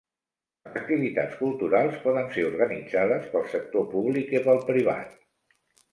Les 0.67 0.79
activitats 0.79 1.35
culturals 1.41 2.01
poden 2.07 2.33
ser 2.37 2.47
organitzades 2.47 3.31
pel 3.35 3.47
sector 3.55 3.89
públic 3.95 4.37
i 4.39 4.45
pel 4.49 4.63
privat. 4.71 5.13